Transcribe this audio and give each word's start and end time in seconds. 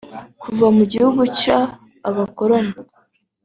Kuva 0.41 0.65
mu 0.75 0.83
gihe 0.89 1.05
cy’Abakoloni 1.37 2.73